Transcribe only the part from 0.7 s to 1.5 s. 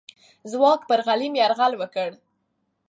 پر غلیم